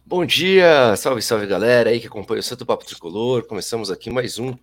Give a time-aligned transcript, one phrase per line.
[0.00, 3.46] Bom dia, salve, salve galera aí que acompanha o Santo Papo Tricolor.
[3.46, 4.56] Começamos aqui mais um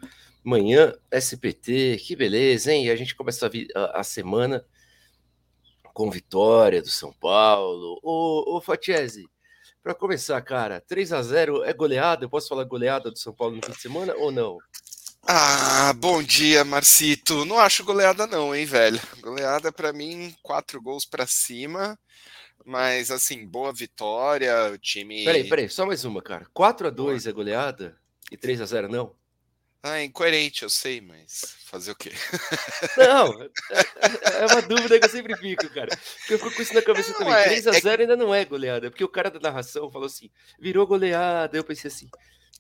[0.44, 2.88] Manhã SPT, que beleza, hein?
[2.88, 4.66] E a gente começa a, a, a semana
[5.94, 8.00] com vitória do São Paulo.
[8.02, 9.28] Ô, ô Fatiese,
[9.84, 12.26] para começar, cara, 3 a 0 é goleada?
[12.26, 14.58] Eu posso falar goleada do São Paulo no fim de semana ou não?
[15.28, 17.46] Ah, bom dia, Marcito.
[17.46, 19.00] Não acho goleada não, hein, velho.
[19.22, 21.98] Goleada para mim, quatro gols para cima.
[22.70, 25.26] Mas, assim, boa vitória, o time.
[25.26, 26.46] Peraí, peraí, só mais uma, cara.
[26.54, 27.98] 4 a 2 é goleada
[28.32, 29.16] e 3 a 0 não?
[29.82, 32.12] Ah, é incoerente, eu sei, mas fazer o quê?
[32.96, 33.50] Não, é,
[34.42, 35.98] é uma dúvida que eu sempre fico, cara.
[36.20, 37.34] Porque eu fico com isso na cabeça não, também.
[37.34, 38.04] É, 3 a 0 é...
[38.04, 41.58] ainda não é goleada, porque o cara da narração falou assim, virou goleada.
[41.58, 42.10] Eu pensei assim,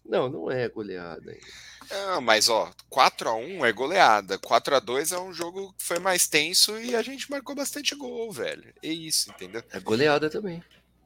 [0.09, 1.69] não, não é goleada ainda.
[1.91, 4.37] Ah, mas ó, 4 a 1 é goleada.
[4.37, 7.95] 4 a 2 é um jogo que foi mais tenso e a gente marcou bastante
[7.95, 8.73] gol, velho.
[8.83, 9.63] É isso, entendeu?
[9.71, 10.63] É goleada também.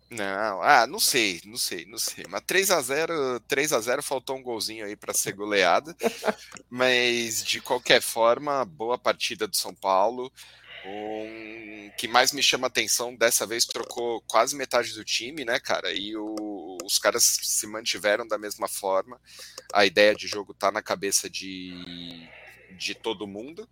[0.09, 2.25] Não, ah, não sei, não sei, não sei.
[2.29, 5.95] Mas 3 a 0, 3 a 0 faltou um golzinho aí para ser goleada.
[6.69, 10.31] mas de qualquer forma, boa partida do São Paulo.
[10.85, 15.93] Um que mais me chama atenção dessa vez trocou quase metade do time, né, cara?
[15.93, 19.19] E o, os caras se mantiveram da mesma forma.
[19.73, 21.73] A ideia de jogo tá na cabeça de,
[22.77, 23.67] de todo mundo.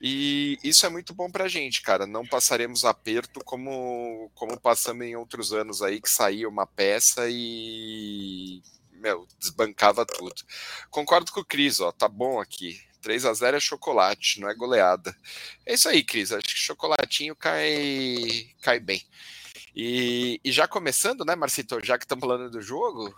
[0.00, 2.06] E isso é muito bom pra gente, cara.
[2.06, 8.62] Não passaremos aperto como, como passamos em outros anos aí, que saía uma peça e.
[8.92, 10.42] Meu, desbancava tudo.
[10.90, 14.54] Concordo com o Cris, ó, tá bom aqui 3 a 0 é chocolate, não é
[14.54, 15.16] goleada.
[15.64, 16.32] É isso aí, Cris.
[16.32, 19.02] Acho que chocolatinho cai, cai bem.
[19.80, 21.78] E, e já começando, né, Marcito?
[21.84, 23.14] Já que estamos falando do jogo,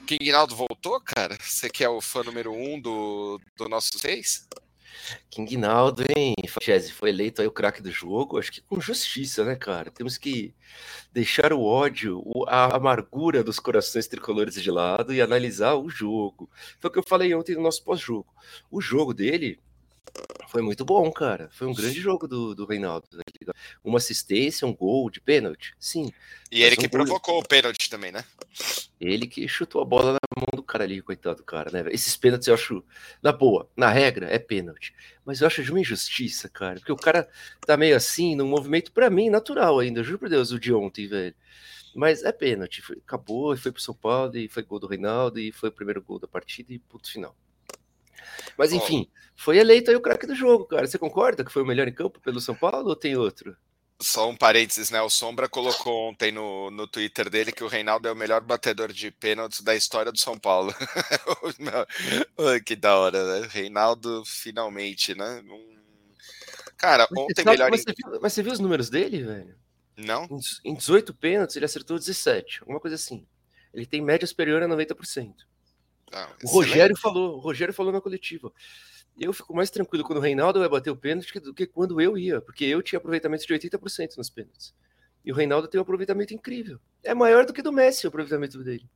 [0.00, 1.38] o King voltou, cara?
[1.40, 4.48] Você que é o fã número um do, do nosso seis?
[5.30, 6.34] King Naldo, hein?
[6.60, 9.92] Chese foi eleito aí o craque do jogo, acho que com justiça, né, cara?
[9.92, 10.52] Temos que
[11.12, 16.50] deixar o ódio, a amargura dos corações tricolores de lado e analisar o jogo.
[16.80, 18.26] Foi o que eu falei ontem no nosso pós-jogo.
[18.68, 19.60] O jogo dele
[20.48, 21.50] foi muito bom, cara.
[21.52, 23.06] Foi um grande jogo do, do Reinaldo.
[23.08, 23.52] Tá
[23.84, 26.12] Uma assistência, um gol de pênalti, sim.
[26.50, 27.00] E ele um que gol...
[27.00, 28.24] provocou o pênalti também, né?
[29.00, 31.90] Ele que chutou a bola na mão do cara ali, coitado do cara, né?
[31.92, 32.84] Esses pênaltis eu acho,
[33.22, 34.94] na boa, na regra, é pênalti.
[35.24, 36.76] Mas eu acho de uma injustiça, cara.
[36.76, 37.28] Porque o cara
[37.66, 40.02] tá meio assim, num movimento, para mim, natural ainda.
[40.02, 41.34] Juro por Deus, o de ontem, velho.
[41.94, 42.80] Mas é pênalti.
[42.82, 45.72] Foi, acabou, e foi pro São Paulo, e foi gol do Reinaldo, e foi o
[45.72, 47.36] primeiro gol da partida, e ponto final.
[48.56, 49.32] Mas enfim, oh.
[49.36, 50.86] foi eleito aí o craque do jogo, cara.
[50.86, 53.56] Você concorda que foi o melhor em campo pelo São Paulo ou tem outro?
[54.00, 55.00] Só um parênteses, né?
[55.00, 58.92] O Sombra colocou ontem no, no Twitter dele que o Reinaldo é o melhor batedor
[58.92, 60.74] de pênaltis da história do São Paulo.
[62.66, 63.48] que da hora, né?
[63.50, 65.42] Reinaldo, finalmente, né?
[65.48, 65.76] Um...
[66.76, 67.70] Cara, mas ontem melhor.
[67.70, 69.56] Mas você, viu, mas você viu os números dele, velho?
[69.96, 70.24] Não.
[70.64, 73.26] Em, em 18 pênaltis, ele acertou 17, alguma coisa assim.
[73.72, 75.32] Ele tem média superior a 90%.
[76.12, 78.52] Ah, o Rogério falou, o Rogério falou na coletiva.
[79.18, 82.18] Eu fico mais tranquilo quando o Reinaldo vai bater o pênalti do que quando eu
[82.18, 84.74] ia, porque eu tinha aproveitamento de 80% nos pênaltis.
[85.24, 86.78] E o Reinaldo tem um aproveitamento incrível.
[87.02, 88.88] É maior do que do Messi o aproveitamento dele.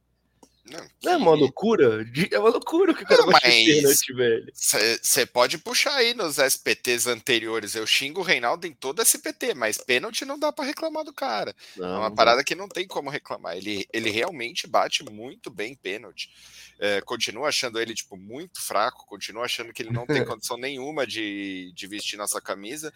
[0.71, 0.91] Não, que...
[1.05, 2.07] não, é uma loucura?
[2.31, 4.53] É uma loucura que o cara vai pênalti, velho.
[4.55, 7.75] Você pode puxar aí nos SPTs anteriores.
[7.75, 11.55] Eu xingo o Reinaldo em todo SPT, mas pênalti não dá para reclamar do cara.
[11.77, 13.57] Não, é uma parada que não tem como reclamar.
[13.57, 16.31] Ele, ele realmente bate muito bem pênalti.
[16.79, 21.07] É, continuo achando ele tipo muito fraco, continuo achando que ele não tem condição nenhuma
[21.07, 22.93] de, de vestir nossa camisa,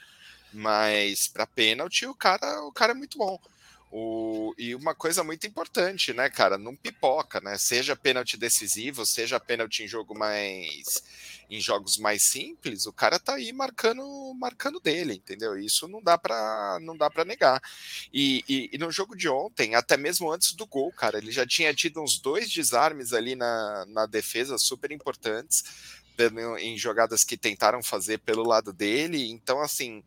[0.52, 3.38] mas para pênalti o cara, o cara é muito bom.
[3.96, 6.58] O, e uma coisa muito importante, né, cara?
[6.58, 7.56] Não pipoca, né?
[7.56, 11.00] Seja pênalti decisivo, seja pênalti em jogo mais
[11.48, 15.56] em jogos mais simples, o cara tá aí marcando marcando dele, entendeu?
[15.56, 17.62] Isso não dá para não dá para negar.
[18.12, 21.46] E, e, e, no jogo de ontem, até mesmo antes do gol, cara, ele já
[21.46, 25.62] tinha tido uns dois desarmes ali na, na defesa super importantes
[26.58, 29.30] em jogadas que tentaram fazer pelo lado dele.
[29.30, 30.02] Então, assim,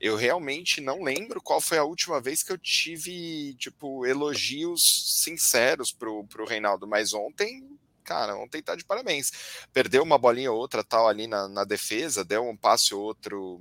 [0.00, 5.92] eu realmente não lembro qual foi a última vez que eu tive, tipo, elogios sinceros
[5.92, 7.68] pro, pro Reinaldo, mas ontem,
[8.04, 9.32] cara, ontem tá de parabéns.
[9.72, 13.60] Perdeu uma bolinha ou outra tal ali na, na defesa, deu um passe ou outro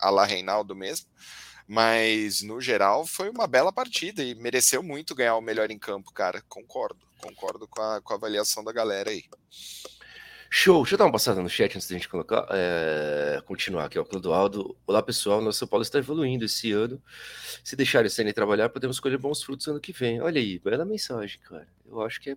[0.00, 1.06] a la Reinaldo mesmo,
[1.68, 6.12] mas no geral foi uma bela partida e mereceu muito ganhar o melhor em campo,
[6.12, 6.42] cara.
[6.48, 9.24] Concordo, concordo com a, com a avaliação da galera aí.
[10.54, 10.82] Show!
[10.82, 14.04] Deixa eu dar uma passada no chat antes da gente colocar, é, continuar aqui, ó.
[14.04, 14.76] Clodoaldo.
[14.86, 15.40] Olá, pessoal.
[15.40, 17.02] Nosso Paulo está evoluindo esse ano.
[17.64, 20.20] Se deixarem o CN trabalhar, podemos colher bons frutos ano que vem.
[20.20, 21.66] Olha aí, bela mensagem, cara.
[21.86, 22.36] Eu acho que é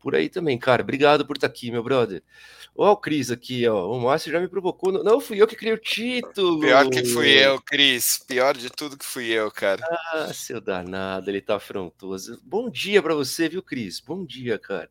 [0.00, 0.82] por aí também, cara.
[0.82, 2.22] Obrigado por estar tá aqui, meu brother.
[2.76, 3.90] Ó, o Cris aqui, ó.
[3.90, 4.92] O Márcio já me provocou.
[4.92, 6.60] Não, fui eu que criei o título.
[6.60, 8.22] Pior que fui eu, Cris.
[8.26, 9.84] Pior de tudo que fui eu, cara.
[10.12, 12.40] Ah, seu danado, ele tá afrontoso.
[12.44, 13.98] Bom dia para você, viu, Cris?
[13.98, 14.88] Bom dia, cara.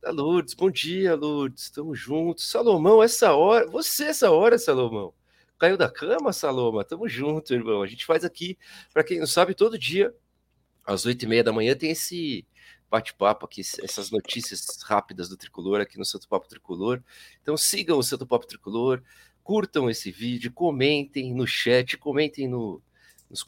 [0.00, 1.68] Tá, Lourdes, bom dia, Lourdes.
[1.70, 2.48] Tamo juntos.
[2.48, 3.66] Salomão, essa hora.
[3.66, 5.12] Você, essa hora, Salomão.
[5.58, 6.84] Caiu da cama, Saloma?
[6.84, 7.82] Tamo junto, irmão.
[7.82, 8.58] A gente faz aqui,
[8.92, 10.14] para quem não sabe, todo dia,
[10.86, 12.46] às oito e meia da manhã, tem esse
[12.90, 17.02] bate-papo aqui, essas notícias rápidas do Tricolor aqui no Santo Papo Tricolor.
[17.42, 19.02] Então sigam o Santo Papo Tricolor,
[19.42, 22.80] curtam esse vídeo, comentem no chat, comentem no,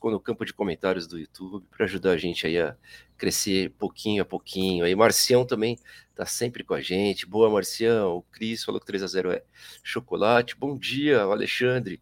[0.04, 2.76] no campo de comentários do YouTube para ajudar a gente aí a
[3.16, 4.84] crescer pouquinho a pouquinho.
[4.84, 5.78] Aí Marcião também
[6.14, 7.26] tá sempre com a gente.
[7.26, 8.16] Boa, Marcião.
[8.16, 9.42] O Cris falou que 3 a 0 é
[9.82, 10.56] chocolate.
[10.56, 12.00] Bom dia, Alexandre.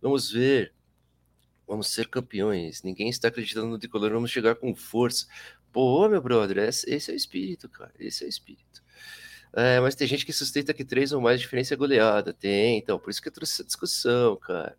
[0.00, 0.72] Vamos ver.
[1.66, 2.82] Vamos ser campeões.
[2.82, 4.10] Ninguém está acreditando no tricolor.
[4.12, 5.26] Vamos chegar com força.
[5.72, 7.92] Pô, meu brother, esse é o espírito, cara.
[7.98, 8.82] Esse é o espírito.
[9.52, 12.32] É, mas tem gente que sustenta que três ou mais diferença é goleada.
[12.32, 14.76] Tem, então, por isso que eu trouxe essa discussão, cara.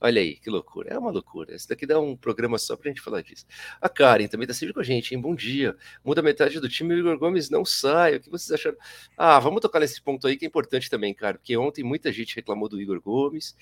[0.00, 0.90] Olha aí, que loucura.
[0.92, 1.54] É uma loucura.
[1.54, 3.46] Esse daqui dá um programa só pra gente falar disso.
[3.80, 5.20] A Karen também tá sempre com a gente, hein?
[5.20, 5.74] Bom dia.
[6.04, 8.16] Muda metade do time o Igor Gomes não sai.
[8.16, 8.76] O que vocês acharam?
[9.16, 11.38] Ah, vamos tocar nesse ponto aí que é importante também, cara.
[11.38, 13.56] Porque ontem muita gente reclamou do Igor Gomes.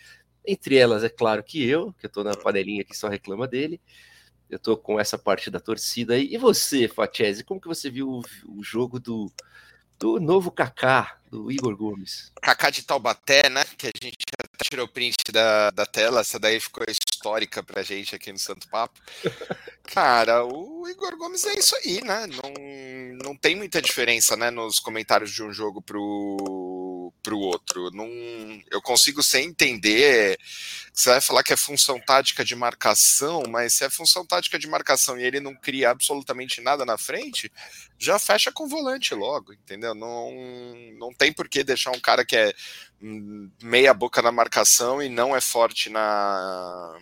[0.47, 3.81] Entre elas, é claro que eu, que eu tô na panelinha que só reclama dele.
[4.51, 6.29] Eu tô com essa parte da torcida aí.
[6.33, 8.23] E você, Fatiese, como que você viu o,
[8.59, 9.33] o jogo do,
[9.99, 12.31] do novo Kaká, do Igor Gomes.
[12.43, 13.65] Kaká de Taubaté, né?
[13.77, 14.19] Que a gente
[14.63, 18.69] tirou o print da, da tela, essa daí ficou histórica pra gente aqui no Santo
[18.69, 19.01] Papo.
[19.85, 22.27] Cara, o Igor Gomes é isso aí, né?
[22.27, 26.37] Não, não tem muita diferença, né, nos comentários de um jogo pro,
[27.25, 27.91] pro outro.
[27.91, 28.07] Não,
[28.71, 30.39] eu consigo sem entender.
[30.93, 34.69] Você vai falar que é função tática de marcação, mas se é função tática de
[34.69, 37.51] marcação e ele não cria absolutamente nada na frente,
[37.99, 39.95] já fecha com o volante logo, entendeu?
[39.95, 40.31] Não,
[40.99, 42.53] não tem por que deixar um cara que é
[43.63, 46.97] meia boca na marcação e não é forte na,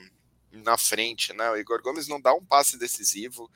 [0.52, 1.50] na frente, né?
[1.50, 3.50] O Igor Gomes não dá um passe decisivo,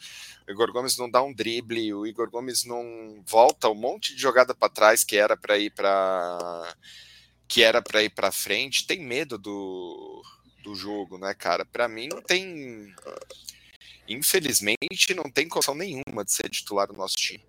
[0.46, 4.20] o Igor Gomes não dá um drible, o Igor Gomes não volta um monte de
[4.20, 6.75] jogada para trás que era para ir para
[7.48, 10.22] que era para ir para frente, tem medo do,
[10.62, 11.64] do jogo, né, cara?
[11.64, 12.94] Para mim não tem
[14.08, 17.44] infelizmente não tem condição nenhuma de ser titular do nosso time.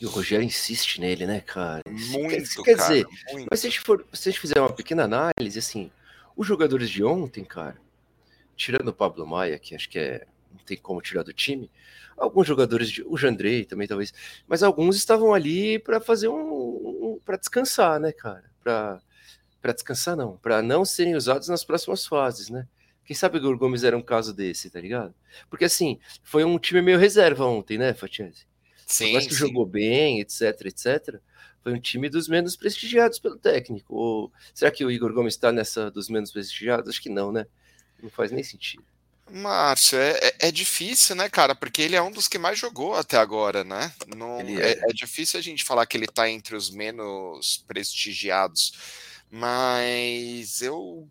[0.00, 1.80] E o Rogério insiste nele, né, cara?
[1.88, 3.46] Muito, quer, cara, dizer, muito.
[3.48, 5.92] mas se a, gente for, se a gente fizer uma pequena análise, assim,
[6.36, 7.80] os jogadores de ontem, cara,
[8.56, 11.70] tirando o Pablo Maia, que acho que é não tem como tirar do time,
[12.16, 14.12] alguns jogadores, de, o Jandrei também talvez,
[14.46, 18.44] mas alguns estavam ali para fazer um, um para descansar, né, cara?
[18.62, 19.00] Para
[19.60, 22.66] para descansar não, para não serem usados nas próximas fases, né?
[23.04, 25.14] Quem sabe o Igor Gomes era um caso desse, tá ligado?
[25.48, 28.44] Porque assim, foi um time meio reserva ontem, né, Fatiese?
[28.86, 29.34] Sim, que sim.
[29.34, 31.20] jogou bem, etc, etc.
[31.62, 33.94] Foi um time dos menos prestigiados pelo técnico.
[33.94, 36.90] Ou será que o Igor Gomes está nessa dos menos prestigiados?
[36.90, 37.46] Acho que não, né?
[38.02, 38.84] Não faz nem sentido.
[39.30, 41.54] Márcio, é, é, é, difícil, né, cara?
[41.54, 43.92] Porque ele é um dos que mais jogou até agora, né?
[44.14, 44.72] Não, é.
[44.72, 44.80] é.
[44.90, 48.72] é difícil a gente falar que ele tá entre os menos prestigiados.
[49.30, 51.08] Mas eu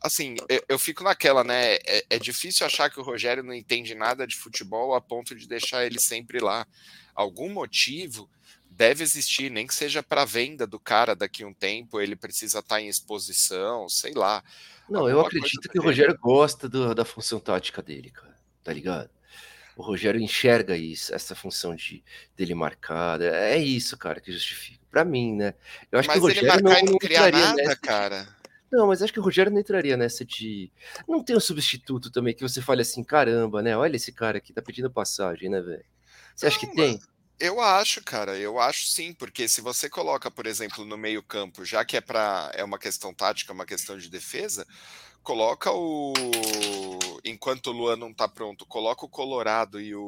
[0.00, 1.74] assim, eu, eu, fico naquela, né?
[1.86, 5.48] É, é, difícil achar que o Rogério não entende nada de futebol a ponto de
[5.48, 6.66] deixar ele sempre lá.
[7.14, 8.28] Algum motivo
[8.76, 12.58] deve existir, nem que seja para venda do cara daqui a um tempo, ele precisa
[12.58, 14.42] estar tá em exposição, sei lá.
[14.88, 18.36] Não, eu acredito que o Rogério gosta do, da função tática dele, cara.
[18.62, 19.10] Tá ligado?
[19.76, 22.02] O Rogério enxerga isso, essa função de
[22.36, 23.20] dele marcar.
[23.20, 24.80] É isso, cara, que justifica.
[24.90, 25.54] Para mim, né?
[25.90, 28.28] Eu acho Mas que o Rogério ele marcar não, e não criar nada, cara.
[28.70, 30.70] Não, mas acho que o Rogério não entraria nessa de.
[31.08, 33.76] Não tem um substituto também que você fale assim, caramba, né?
[33.76, 35.84] Olha esse cara aqui, tá pedindo passagem, né, velho?
[36.34, 36.98] Você acha que tem?
[37.40, 41.84] Eu acho, cara, eu acho sim, porque se você coloca, por exemplo, no meio-campo, já
[41.84, 44.66] que é para é uma questão tática, uma questão de defesa,
[45.22, 46.12] coloca o
[47.24, 50.02] enquanto o Luan não tá pronto, coloca o Colorado e o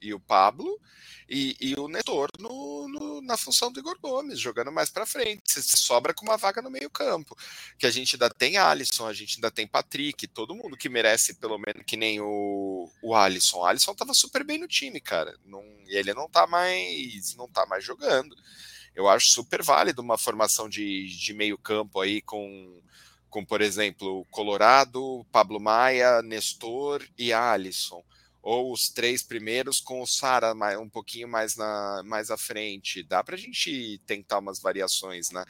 [0.00, 0.80] e o Pablo
[1.28, 5.42] e, e o Netor no, no, na função do Igor Gomes, jogando mais para frente.
[5.44, 7.36] Você sobra com uma vaga no meio-campo.
[7.76, 11.34] Que a gente ainda tem Alisson, a gente ainda tem Patrick, todo mundo que merece,
[11.34, 13.58] pelo menos, que nem o, o Alisson.
[13.58, 15.36] O Alisson tava super bem no time, cara.
[15.44, 17.34] Não, e ele não tá mais.
[17.34, 18.36] não tá mais jogando.
[18.94, 22.80] Eu acho super válido uma formação de, de meio-campo aí com
[23.28, 28.02] com, por exemplo, Colorado, Pablo Maia, Nestor e Alisson
[28.46, 33.02] ou os três primeiros com o Sara um pouquinho mais, na, mais à frente.
[33.02, 35.44] Dá para a gente tentar umas variações, né?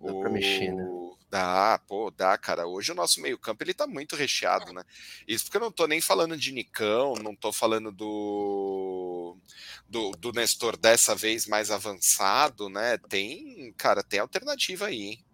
[0.00, 0.20] Dá o...
[0.20, 0.84] pra mexer, né?
[1.30, 2.66] Dá, pô, dá, cara.
[2.66, 4.82] Hoje o nosso meio-campo ele tá muito recheado, né?
[5.28, 9.36] Isso porque eu não tô nem falando de Nicão, não tô falando do
[9.88, 12.98] do, do Nestor dessa vez mais avançado, né?
[12.98, 15.24] Tem, cara, tem alternativa aí, hein?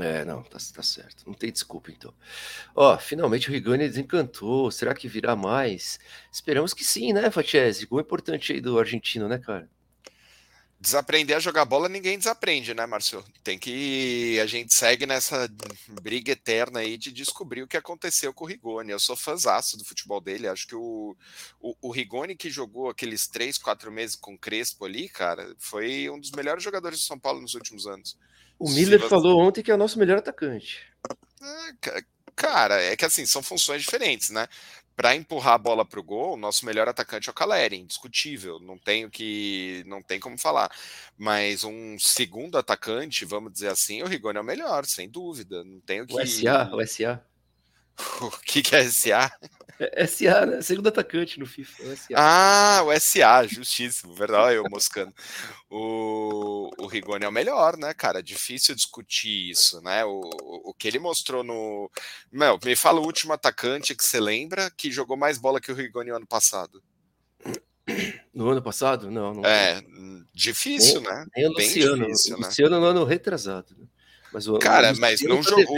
[0.00, 1.24] É, não, tá, tá certo.
[1.26, 2.12] Não tem desculpa, então.
[2.74, 4.70] Ó, finalmente o Rigoni desencantou.
[4.70, 5.98] Será que virá mais?
[6.32, 7.86] Esperamos que sim, né, Fatiese?
[7.86, 9.68] Gol importante aí do argentino, né, cara?
[10.84, 13.24] desaprender a jogar bola ninguém desaprende, né, Márcio?
[13.42, 15.48] Tem que a gente segue nessa
[16.02, 18.90] briga eterna aí de descobrir o que aconteceu com o Rigoni.
[18.90, 20.46] Eu sou fãzaço do futebol dele.
[20.46, 21.16] Acho que o,
[21.58, 26.10] o, o, Rigoni que jogou aqueles três, quatro meses com o Crespo ali, cara, foi
[26.10, 28.18] um dos melhores jogadores de São Paulo nos últimos anos.
[28.58, 30.82] O Miller falou ontem que é o nosso melhor atacante.
[31.42, 32.02] É,
[32.34, 34.48] cara, é que assim, são funções diferentes, né?
[34.96, 38.78] para empurrar a bola para o gol, nosso melhor atacante é o Caleri, indiscutível, não
[38.78, 40.70] tenho que não tem como falar.
[41.18, 45.80] Mas um segundo atacante, vamos dizer assim, o Rigoni é o melhor, sem dúvida, não
[45.80, 47.24] tenho que O SA, o SA.
[48.20, 49.30] O que, que é SA?
[49.78, 50.62] É SA, né?
[50.62, 51.96] Segundo atacante no FIFA.
[51.96, 52.14] SA.
[52.16, 55.12] Ah, o SA, justíssimo, verdade, eu moscando.
[55.68, 58.22] O, o Rigoni é o melhor, né, cara?
[58.22, 60.04] Difícil discutir isso, né?
[60.04, 60.20] O,
[60.64, 61.90] o que ele mostrou no.
[62.30, 65.74] Meu, me fala o último atacante que você lembra que jogou mais bola que o
[65.74, 66.82] Rigoni no ano passado.
[68.32, 69.10] No ano passado?
[69.10, 69.44] Não, não.
[69.44, 69.82] É,
[70.32, 71.26] difícil, nem, né?
[71.36, 72.06] Nem o Luciano.
[72.06, 72.46] Difícil, né?
[72.46, 73.74] Luciano no ano retrasado.
[73.76, 73.86] Né?
[74.32, 75.76] Mas o, cara, mas não tá jogou.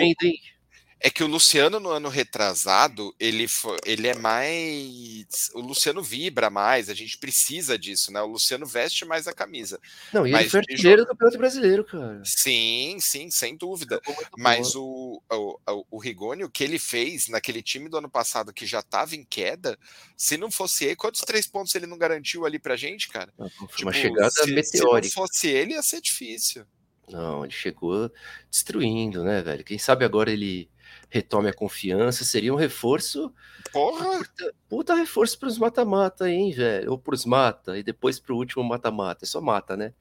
[0.98, 5.50] É que o Luciano, no ano retrasado, ele, foi, ele é mais.
[5.54, 8.20] O Luciano vibra mais, a gente precisa disso, né?
[8.22, 9.78] O Luciano veste mais a camisa.
[10.12, 12.22] Não, e ele foi artilheiro do Campeonato Brasileiro, cara.
[12.24, 14.00] Sim, sim, sem dúvida.
[14.38, 18.66] Mas o, o, o Rigoni, o que ele fez naquele time do ano passado que
[18.66, 19.78] já estava em queda,
[20.16, 23.32] se não fosse ele, quantos três pontos ele não garantiu ali pra gente, cara?
[23.38, 25.08] Não, foi tipo, uma chegada se, meteórica.
[25.10, 26.64] Se não fosse ele, ia ser difícil.
[27.08, 28.10] Não, ele chegou
[28.50, 29.62] destruindo, né, velho?
[29.62, 30.68] Quem sabe agora ele
[31.08, 33.32] retome a confiança, seria um reforço.
[33.72, 34.18] Porra!
[34.18, 36.92] Puta, puta reforço para os mata-mata, hein, velho?
[36.92, 39.24] Ou para os mata, e depois para o último mata-mata.
[39.24, 39.92] É só mata, né?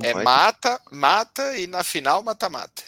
[0.00, 2.82] Um é mata, mata e na final mata-mata.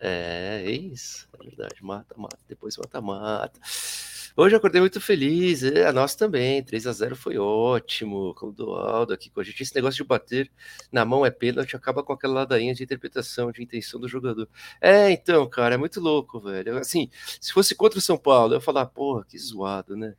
[0.00, 1.28] É, é isso.
[1.32, 1.76] É verdade.
[1.82, 3.58] Mata, mata, depois mata-mata.
[4.40, 6.62] Hoje eu acordei muito feliz, é, a nós também.
[6.62, 8.32] 3 a 0 foi ótimo.
[8.34, 9.64] Como do Aldo aqui com a gente.
[9.64, 10.48] Esse negócio de bater
[10.92, 14.48] na mão é pênalti, acaba com aquela ladainha de interpretação, de intenção do jogador.
[14.80, 16.78] É, então, cara, é muito louco, velho.
[16.78, 20.14] Assim, se fosse contra o São Paulo, eu ia falar, porra, que zoado, né?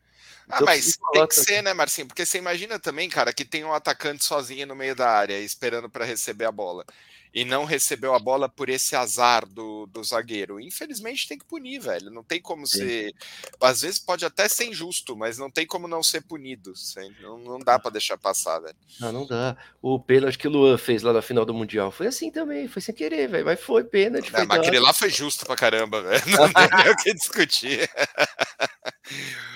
[0.50, 2.08] Ah, então, mas tem que ser, né, Marcinho?
[2.08, 5.89] Porque você imagina também, cara, que tem um atacante sozinho no meio da área, esperando
[5.89, 6.86] para receber a bola
[7.34, 10.60] e não recebeu a bola por esse azar do, do zagueiro.
[10.60, 12.10] Infelizmente tem que punir, velho.
[12.10, 12.79] Não tem como Sim.
[12.79, 13.13] ser.
[13.62, 16.74] Às vezes pode até ser injusto, mas não tem como não ser punido.
[17.22, 18.75] Não, não dá para deixar passar, velho.
[19.00, 19.56] Não, não dá.
[19.82, 22.82] O pênalti que o Luan fez lá na final do Mundial foi assim também, foi
[22.82, 23.46] sem querer, velho.
[23.46, 24.32] Mas foi pênalti.
[24.34, 26.24] Não, mas aquele lá foi justo pra caramba, velho.
[26.36, 27.89] Não tem o que discutir.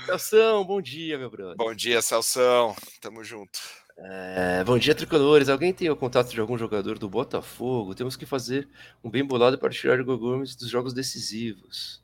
[0.06, 1.56] Celção, bom dia, meu brother.
[1.56, 2.76] Bom dia, Celção.
[3.00, 3.60] Tamo junto.
[3.98, 5.50] É, bom dia, tricolores.
[5.50, 7.96] Alguém tem o contato de algum jogador do Botafogo?
[7.96, 8.68] Temos que fazer
[9.04, 12.02] um bem bolado para tirar o Gomes dos jogos decisivos.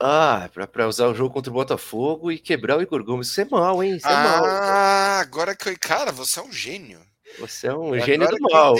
[0.00, 3.28] Ah, para usar o jogo contra o Botafogo e quebrar o Igor Gomes.
[3.28, 3.96] Isso é mal, hein?
[3.96, 4.44] Isso é ah, mal.
[4.44, 5.76] Ah, agora que eu.
[5.78, 7.00] Cara, você é um gênio.
[7.38, 8.76] Você é um gênio do mal.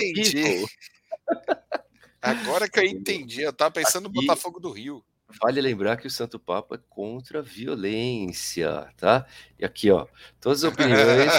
[2.22, 3.42] Agora que eu entendi.
[3.42, 4.14] Eu tava pensando Aqui...
[4.14, 5.04] no Botafogo do Rio.
[5.42, 9.26] Vale lembrar que o Santo Papa é contra a violência, tá?
[9.58, 10.06] E aqui, ó,
[10.40, 11.30] todas as opiniões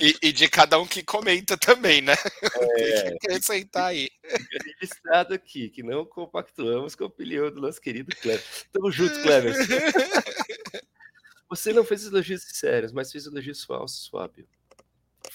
[0.00, 2.14] e, e, de cada um que comenta também, né?
[2.42, 4.08] É, Tem que acrescentar aí.
[4.80, 8.44] registrado aqui que não compactuamos com a opinião do nosso querido Cleber.
[8.72, 9.54] Tamo junto, Cleber.
[11.50, 14.48] Você não fez elogios sérios, mas fez elogios falsos, Fábio.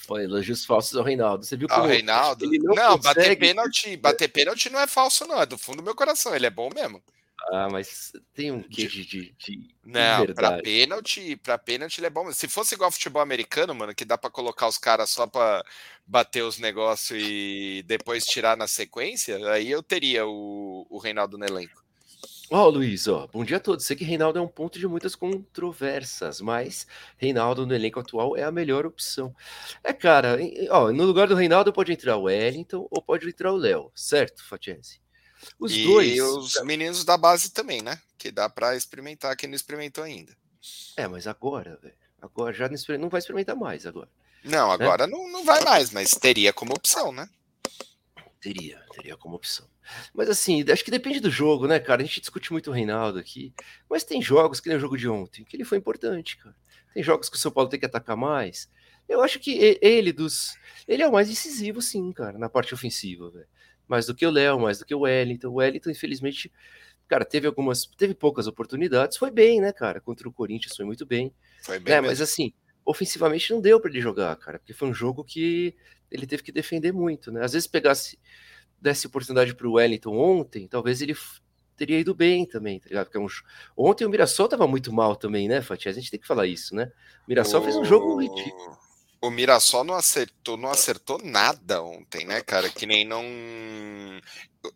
[0.08, 1.44] Foi elogios falsos ao Reinaldo.
[1.44, 1.82] Você viu como.
[1.82, 2.50] Ao Reinaldo?
[2.50, 5.38] não, não bater pênalti, bater pênalti não é falso, não.
[5.38, 6.34] É do fundo do meu coração.
[6.34, 7.02] Ele é bom mesmo.
[7.52, 12.10] Ah, mas tem um quê de, de, de Não, pra pênalti, pra pênalti ele é
[12.10, 12.32] bom.
[12.32, 15.62] Se fosse igual futebol americano, mano, que dá para colocar os caras só pra
[16.06, 21.44] bater os negócios e depois tirar na sequência, aí eu teria o, o Reinaldo no
[21.44, 21.84] elenco.
[22.50, 23.84] Ó, oh, Luiz, ó, bom dia a todos.
[23.84, 26.86] Sei que Reinaldo é um ponto de muitas controvérsias, mas
[27.18, 29.36] Reinaldo no elenco atual é a melhor opção.
[29.84, 30.38] É, cara,
[30.70, 34.42] ó, no lugar do Reinaldo pode entrar o Wellington ou pode entrar o Léo, certo,
[34.42, 34.98] Fatiense?
[35.58, 36.16] Os e dois.
[36.16, 38.00] E os meninos da base também, né?
[38.16, 40.34] Que dá para experimentar quem não experimentou ainda.
[40.96, 41.94] É, mas agora, velho.
[42.20, 44.08] Agora já não, não vai experimentar mais agora.
[44.42, 44.74] Não, né?
[44.74, 45.12] agora né?
[45.12, 47.28] não, não vai mais, mas teria como opção, né?
[48.40, 49.68] Teria, teria como opção.
[50.14, 52.02] Mas assim, acho que depende do jogo, né, cara?
[52.02, 53.52] A gente discute muito o Reinaldo aqui,
[53.90, 56.54] mas tem jogos, que nem o jogo de ontem, que ele foi importante, cara.
[56.94, 58.70] Tem jogos que o São Paulo tem que atacar mais.
[59.08, 60.54] Eu acho que ele dos.
[60.86, 63.48] Ele é o mais decisivo, sim, cara, na parte ofensiva, velho.
[63.88, 65.48] Mais do que o Léo, mais do que o Wellington.
[65.48, 66.52] O Wellington, infelizmente,
[67.08, 70.00] cara, teve algumas, teve poucas oportunidades, foi bem, né, cara?
[70.00, 71.32] Contra o Corinthians foi muito bem.
[71.62, 71.94] Foi bem.
[71.94, 72.00] Né?
[72.02, 72.52] Mas assim,
[72.84, 75.74] ofensivamente não deu para ele jogar, cara, porque foi um jogo que
[76.10, 77.44] ele teve que defender muito, né?
[77.44, 78.18] Às vezes pegasse
[78.80, 81.16] desse oportunidade para o Wellington ontem, talvez ele
[81.76, 83.06] teria ido bem também, tá ligado?
[83.06, 83.28] Porque é um...
[83.76, 85.88] ontem o Mirassol tava muito mal também, né, Fatih?
[85.88, 86.90] A gente tem que falar isso, né?
[87.26, 87.64] O Mirassol o...
[87.64, 88.78] fez um jogo ridículo.
[89.20, 92.68] O Mirassol não acertou, não acertou nada ontem, né, cara?
[92.68, 93.24] Que nem não.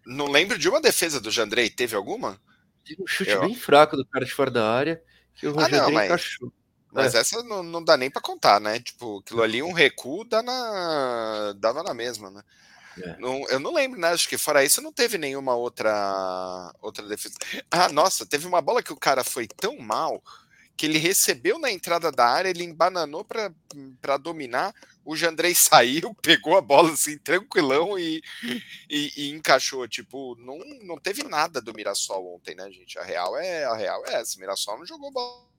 [0.05, 1.71] Não lembro de uma defesa do Jandrei.
[1.71, 2.41] Teve alguma?
[2.85, 3.43] Teve um chute Eu...
[3.43, 5.01] bem fraco do cara de fora da área
[5.35, 6.07] que o ah, não, mas...
[6.07, 6.53] encaixou.
[6.93, 7.19] Mas é.
[7.19, 8.79] essa não, não dá nem para contar, né?
[8.79, 11.55] Tipo, aquilo ali, um recuo dá na...
[11.57, 12.43] dava na mesma, né?
[13.01, 13.17] É.
[13.19, 14.09] Não, eu não lembro, né?
[14.09, 17.35] Acho que fora isso não teve nenhuma outra outra defesa.
[17.71, 20.23] Ah, nossa, teve uma bola que o cara foi tão mal
[20.77, 24.75] que ele recebeu na entrada da área, ele embananou para dominar.
[25.05, 28.23] O Jandrei saiu, pegou a bola assim, tranquilão e,
[28.91, 29.89] e, e, encaixou.
[29.89, 32.99] Tipo, não, não teve nada do Mirassol ontem, né, gente?
[32.99, 34.37] A real é a real é essa.
[34.37, 35.52] O Mirassol não jogou bola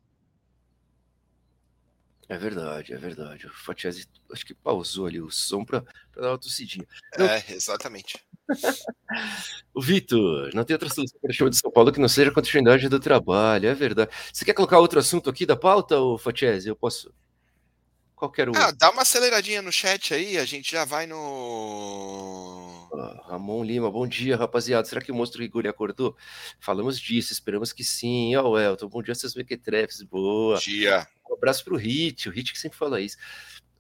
[2.30, 3.48] é verdade, é verdade.
[3.48, 5.84] O Fatiese acho que pausou ali o som para
[6.15, 6.88] dar uma tossidinha.
[7.18, 7.25] Não...
[7.25, 8.20] É, exatamente.
[9.74, 12.32] o Vitor, não tem outra solução para o show de São Paulo que não seja
[12.32, 14.12] a continuidade do trabalho, é verdade.
[14.32, 16.70] Você quer colocar outro assunto aqui da pauta, ou Fatiese?
[16.70, 17.13] Eu posso.
[18.24, 18.53] Qualquer um.
[18.56, 22.88] Ah, dá uma aceleradinha no chat aí, a gente já vai no.
[22.94, 24.88] Ah, Ramon Lima, bom dia, rapaziada.
[24.88, 26.15] Será que o monstro Rigori acordou?
[26.58, 28.34] Falamos disso, esperamos que sim.
[28.38, 30.56] Ó, oh, Elton, bom dia, seus mequetrefes, boa.
[30.56, 31.06] Bom dia.
[31.30, 33.18] Um abraço pro Hit, o Hit que sempre fala isso.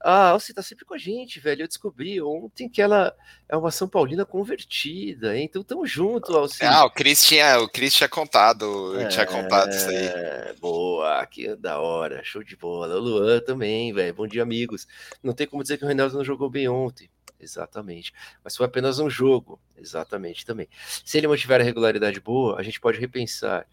[0.05, 1.63] Ah, você tá sempre com a gente, velho.
[1.63, 3.15] Eu descobri ontem que ela
[3.47, 5.45] é uma São Paulina convertida, hein?
[5.45, 6.69] Então tamo junto, Alcine.
[6.69, 9.95] Ah, o Cris tinha, o Chris tinha contado, é, tinha contado isso aí.
[9.95, 12.95] É, boa, que da hora, show de bola.
[12.95, 14.13] O Luan também, velho.
[14.13, 14.85] Bom dia, amigos.
[15.23, 17.09] Não tem como dizer que o Reinaldo não jogou bem ontem.
[17.39, 18.13] Exatamente.
[18.43, 19.57] Mas foi apenas um jogo.
[19.77, 20.67] Exatamente também.
[21.05, 23.65] Se ele mantiver a regularidade boa, a gente pode repensar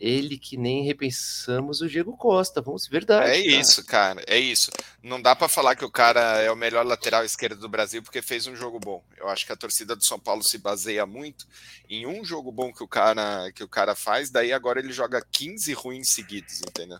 [0.00, 2.60] ele que nem repensamos o Diego Costa.
[2.60, 3.30] Vamos, verdade.
[3.30, 3.60] É cara.
[3.60, 4.24] isso, cara.
[4.26, 4.70] É isso.
[5.02, 8.22] Não dá para falar que o cara é o melhor lateral esquerdo do Brasil porque
[8.22, 9.02] fez um jogo bom.
[9.16, 11.46] Eu acho que a torcida do São Paulo se baseia muito
[11.88, 15.24] em um jogo bom que o cara que o cara faz, daí agora ele joga
[15.30, 16.98] 15 ruins seguidos, entendeu?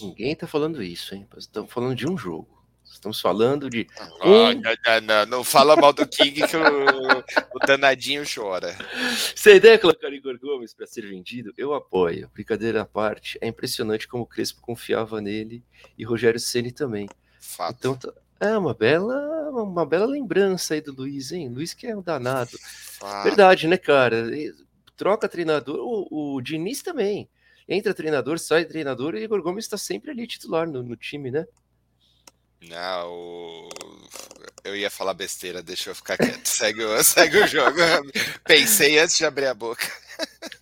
[0.00, 1.26] Ninguém tá falando isso, hein?
[1.36, 2.55] Estamos falando de um jogo.
[2.96, 3.86] Estamos falando de.
[4.20, 4.54] Oh, um...
[4.54, 8.74] não, não, não, fala mal do King que o, o danadinho chora.
[9.36, 12.30] Se a ideia é colocar Igor Gomes para ser vendido, eu apoio.
[12.32, 15.62] Brincadeira à parte, é impressionante como o Crespo confiava nele
[15.96, 17.06] e Rogério Ceni também.
[17.38, 17.76] Fato.
[17.78, 19.14] Então tá, é uma bela,
[19.50, 21.50] uma bela lembrança aí do Luiz, hein?
[21.50, 22.56] Luiz que é um danado.
[22.58, 23.24] Fato.
[23.24, 24.26] Verdade, né, cara?
[24.96, 27.28] Troca treinador, o, o Diniz também.
[27.68, 31.46] Entra treinador, sai treinador e Igor Gomes está sempre ali titular no, no time, né?
[32.62, 33.68] Não,
[34.64, 36.46] eu ia falar besteira, deixa eu ficar quieto.
[36.48, 37.78] Segue, segue o jogo.
[38.44, 39.86] Pensei antes de abrir a boca.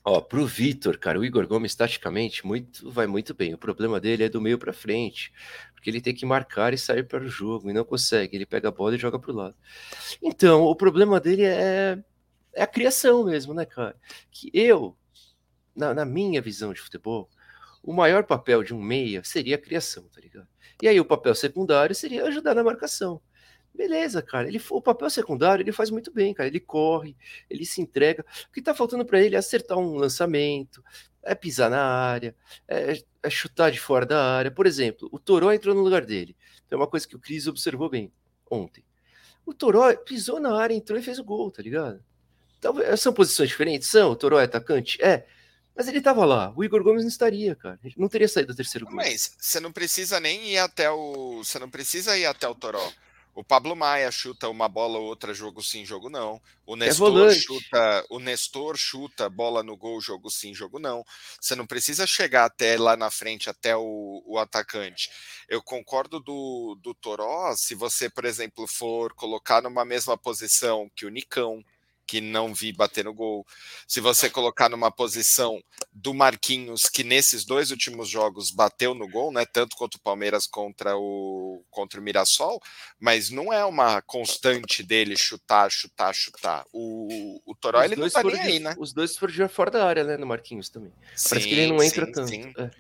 [0.04, 3.54] Ó, pro Vitor, cara, o Igor Gomes taticamente muito, vai muito bem.
[3.54, 5.33] O problema dele é do meio para frente,
[5.74, 8.37] porque ele tem que marcar e sair para o jogo e não consegue.
[8.37, 9.54] Ele pega a bola e joga pro lado.
[10.20, 11.98] Então, o problema dele é,
[12.52, 13.96] é a criação mesmo, né, cara?
[14.30, 14.96] Que eu,
[15.74, 17.30] na, na minha visão de futebol,
[17.84, 20.48] o maior papel de um meia seria a criação, tá ligado?
[20.82, 23.20] E aí o papel secundário seria ajudar na marcação.
[23.74, 24.48] Beleza, cara.
[24.48, 26.48] Ele, o papel secundário ele faz muito bem, cara.
[26.48, 27.16] Ele corre,
[27.50, 28.24] ele se entrega.
[28.48, 30.82] O que tá faltando para ele é acertar um lançamento,
[31.22, 32.34] é pisar na área,
[32.66, 34.50] é, é, chutar de fora da área.
[34.50, 36.36] Por exemplo, o Toró entrou no lugar dele.
[36.70, 38.10] É uma coisa que o Cris observou bem
[38.50, 38.84] ontem.
[39.44, 42.02] O Toró pisou na área, entrou e fez o gol, tá ligado?
[42.58, 43.88] Então, são posições diferentes?
[43.88, 44.12] São.
[44.12, 45.02] O Toró é atacante?
[45.02, 45.26] É.
[45.76, 47.78] Mas ele tava lá, o Igor Gomes não estaria, cara.
[47.96, 48.94] Não teria saído do terceiro gol.
[48.94, 51.42] Mas você não precisa nem ir até o.
[51.42, 52.92] Você não precisa ir até o Toró.
[53.34, 56.40] O Pablo Maia chuta uma bola ou outra, jogo sim, jogo não.
[56.64, 61.04] O é Nestor é chuta, o Nestor chuta bola no gol, jogo sim, jogo não.
[61.40, 65.10] Você não precisa chegar até lá na frente, até o, o atacante.
[65.48, 71.04] Eu concordo do, do Toró, se você, por exemplo, for colocar numa mesma posição que
[71.04, 71.64] o Nicão,
[72.06, 73.46] que não vi bater no gol.
[73.86, 75.62] Se você colocar numa posição
[75.92, 80.46] do Marquinhos, que nesses dois últimos jogos bateu no gol, né, tanto contra o Palmeiras
[80.46, 82.60] contra o contra o Mirassol,
[82.98, 86.64] mas não é uma constante dele chutar, chutar, chutar.
[86.72, 88.74] O, o Toró ele não tá nem aí, né?
[88.78, 90.92] Os dois foram de fora da área, né, no Marquinhos também.
[91.14, 92.28] Sim, Parece que ele não entra sim, tanto.
[92.28, 92.52] Sim.
[92.58, 92.70] É.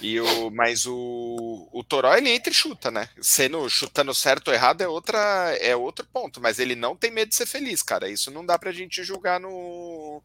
[0.00, 3.08] E o, mas o, o Toró ele entra e chuta, né?
[3.20, 7.30] Sendo chutando certo ou errado é outra é outro ponto, mas ele não tem medo
[7.30, 8.08] de ser feliz, cara.
[8.08, 10.22] Isso não dá pra gente julgar no,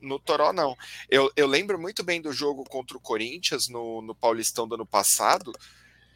[0.00, 0.76] no Toró, não.
[1.08, 4.86] Eu, eu lembro muito bem do jogo contra o Corinthians no, no Paulistão do ano
[4.86, 5.52] passado,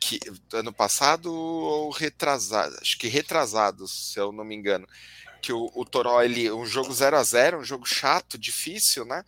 [0.00, 0.18] que
[0.52, 4.86] ano passado ou retrasado, acho que retrasado, se eu não me engano
[5.46, 9.24] que o, o Toró, ele, um jogo 0 a 0 um jogo chato, difícil, né?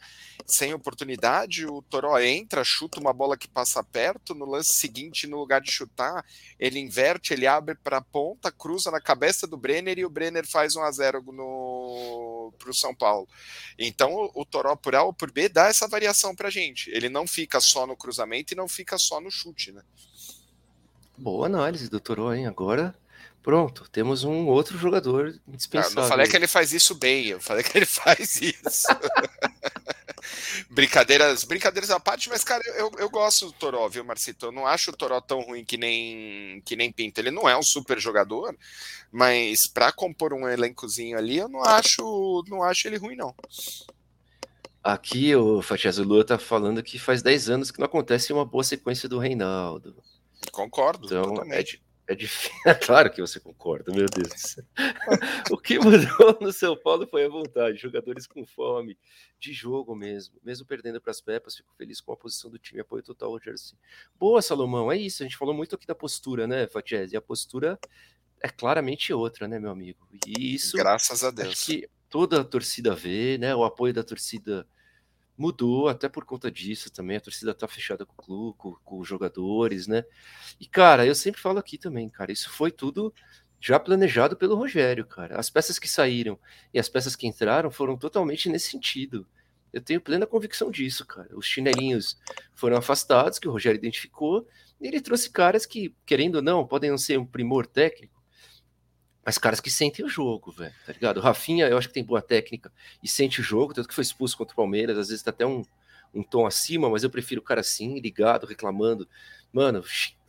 [0.49, 5.37] Sem oportunidade, o Toró entra, chuta uma bola que passa perto, no lance seguinte, no
[5.37, 6.25] lugar de chutar,
[6.59, 10.47] ele inverte, ele abre para a ponta, cruza na cabeça do Brenner e o Brenner
[10.47, 13.29] faz 1 a 0 no para o São Paulo.
[13.79, 16.91] Então o, Toró por A ou por B dá essa variação para gente.
[16.91, 19.83] Ele não fica só no cruzamento e não fica só no chute, né?
[21.17, 22.47] Boa análise do Toró, hein?
[22.47, 22.95] Agora
[23.49, 25.99] Pronto, temos um outro jogador indispensável.
[25.99, 28.87] Ah, não falei que ele faz isso bem, eu falei que ele faz isso.
[30.79, 34.47] brincadeiras, brincadeiras à parte, mas, cara, eu, eu gosto do Toró, viu, Marcito?
[34.47, 37.21] Eu não acho o Toró tão ruim que nem, que nem Pinto.
[37.21, 38.57] Ele não é um super jogador,
[39.11, 43.35] mas para compor um elencozinho ali, eu não acho, não acho ele ruim, não.
[44.81, 48.63] Aqui o Fatias Lua tá falando que faz 10 anos que não acontece uma boa
[48.63, 49.97] sequência do Reinaldo.
[50.53, 51.07] Concordo.
[51.07, 51.83] Então, totalmente.
[51.85, 52.49] é, é difícil.
[52.67, 54.65] É claro que você concorda, meu Deus do céu.
[55.51, 57.79] o que mudou no São Paulo foi a vontade.
[57.79, 58.99] Jogadores com fome
[59.39, 60.37] de jogo mesmo.
[60.43, 62.81] Mesmo perdendo para as Pepas, fico feliz com a posição do time.
[62.81, 63.77] Apoio total ao Jersey.
[64.19, 64.91] Boa, Salomão.
[64.91, 65.23] É isso.
[65.23, 67.15] A gente falou muito aqui da postura, né, Fatiese?
[67.15, 67.79] E a postura
[68.41, 70.09] é claramente outra, né, meu amigo?
[70.27, 70.77] E isso.
[70.77, 71.49] Graças a Deus.
[71.49, 73.55] Acho que toda a torcida vê, né?
[73.55, 74.67] O apoio da torcida
[75.39, 77.17] mudou até por conta disso também.
[77.17, 80.05] A torcida tá fechada com o clube, com, com, os jogadores, né?
[80.61, 83.15] E, cara, eu sempre falo aqui também, cara, isso foi tudo
[83.61, 85.39] já planejado pelo Rogério, cara.
[85.39, 86.39] As peças que saíram
[86.75, 89.27] e as peças que entraram foram totalmente nesse sentido.
[89.73, 91.29] Eu tenho plena convicção disso, cara.
[91.37, 92.19] Os chinelinhos
[92.55, 94.47] foram afastados, que o Rogério identificou,
[94.81, 98.18] e ele trouxe caras que, querendo ou não, podem não ser um primor técnico,
[99.29, 101.19] mas caras que sentem o jogo, velho, tá ligado?
[101.19, 104.01] O Rafinha, eu acho que tem boa técnica e sente o jogo, tanto que foi
[104.01, 105.63] expulso contra o Palmeiras, às vezes tá até um,
[106.15, 109.07] um tom acima, mas eu prefiro o cara assim, ligado, reclamando,
[109.53, 109.85] mano,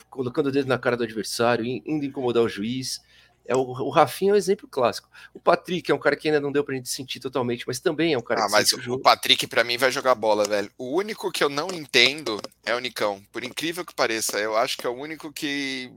[0.09, 3.01] colocando o dedo na cara do adversário, indo incomodar o juiz.
[3.45, 5.09] É o, o Rafinha é um exemplo clássico.
[5.33, 8.11] O Patrick é um cara que ainda não deu pra gente sentir totalmente, mas também
[8.11, 10.69] é um cara ah, que mas o, o Patrick para mim vai jogar bola, velho.
[10.77, 13.23] O único que eu não entendo é o Nicão.
[13.31, 15.89] Por incrível que pareça, eu acho que é o único que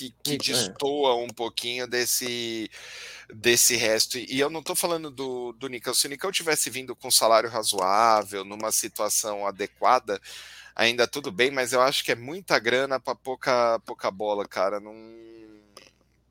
[0.00, 0.38] que, que é.
[0.38, 2.70] destoa um pouquinho desse
[3.32, 4.18] desse resto.
[4.18, 5.94] E eu não estou falando do, do Nicão.
[5.94, 10.20] Se o Nicão tivesse vindo com salário razoável, numa situação adequada,
[10.74, 14.80] ainda tudo bem, mas eu acho que é muita grana para pouca, pouca bola, cara.
[14.80, 14.94] Não...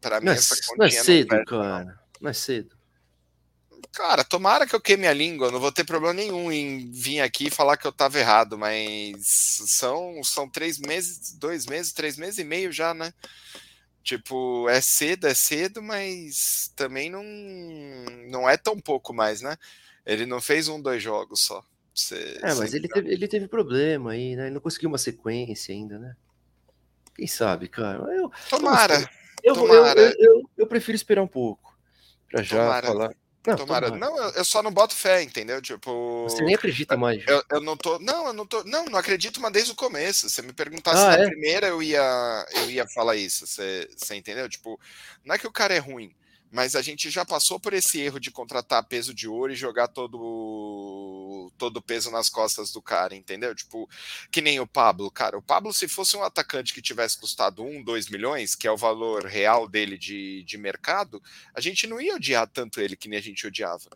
[0.01, 1.85] Para mim, não é essa não é cedo, não cara.
[1.85, 1.93] Não.
[2.21, 2.78] não é cedo.
[3.91, 7.47] Cara, tomara que eu queime a língua, não vou ter problema nenhum em vir aqui
[7.47, 9.17] e falar que eu tava errado, mas
[9.67, 13.11] são, são três meses, dois meses, três meses e meio já, né?
[14.03, 17.23] Tipo, é cedo, é cedo, mas também não,
[18.29, 19.57] não é tão pouco mais, né?
[20.05, 21.63] Ele não fez um, dois jogos só.
[21.93, 24.45] Você, é, mas ele teve, ele teve problema aí, né?
[24.45, 26.15] Ele não conseguiu uma sequência ainda, né?
[27.15, 27.99] Quem sabe, cara?
[28.15, 29.09] Eu, tomara.
[29.43, 29.99] Eu, tomara.
[29.99, 31.77] Eu, eu, eu, prefiro esperar um pouco.
[32.31, 32.87] Pra já tomara.
[32.87, 33.15] falar.
[33.47, 33.89] Não, tomara.
[33.89, 35.61] Não, eu só não boto fé, entendeu?
[35.61, 36.23] Tipo.
[36.23, 37.23] Você nem acredita mais.
[37.25, 37.97] Eu, eu, não tô.
[37.99, 38.63] Não, eu não tô.
[38.65, 40.29] Não, não acredito, mas desde o começo.
[40.29, 41.27] Se você me perguntasse ah, na é?
[41.27, 43.47] primeira, eu ia, eu ia falar isso.
[43.47, 44.49] Você, você entendeu?
[44.49, 44.79] Tipo,
[45.23, 46.13] não é que o cara é ruim.
[46.51, 49.87] Mas a gente já passou por esse erro de contratar peso de ouro e jogar
[49.87, 53.53] todo todo o peso nas costas do cara, entendeu?
[53.53, 53.87] Tipo,
[54.31, 55.37] que nem o Pablo, cara.
[55.37, 58.77] O Pablo, se fosse um atacante que tivesse custado um, dois milhões, que é o
[58.77, 61.21] valor real dele de, de mercado,
[61.53, 63.89] a gente não ia odiar tanto ele que nem a gente odiava.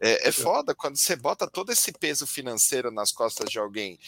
[0.00, 3.98] É, é foda quando você bota todo esse peso financeiro nas costas de alguém,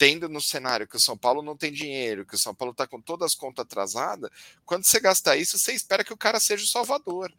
[0.00, 2.86] tendo no cenário que o São Paulo não tem dinheiro, que o São Paulo está
[2.86, 4.30] com todas as contas atrasadas,
[4.64, 7.30] quando você gasta isso, você espera que o cara seja o salvador.